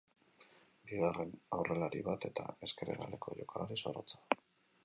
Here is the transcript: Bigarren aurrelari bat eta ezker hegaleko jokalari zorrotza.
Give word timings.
Bigarren 0.91 1.33
aurrelari 1.57 2.03
bat 2.09 2.25
eta 2.31 2.47
ezker 2.69 2.93
hegaleko 2.95 3.37
jokalari 3.43 3.79
zorrotza. 3.85 4.27